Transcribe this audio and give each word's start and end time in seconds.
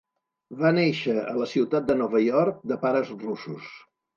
Va 0.61 0.71
néixer 0.77 1.13
a 1.33 1.35
la 1.41 1.47
ciutat 1.53 1.87
de 1.91 1.99
Nova 2.01 2.25
York, 2.31 2.67
de 2.73 2.81
pares 2.87 3.13
russos. 3.27 3.73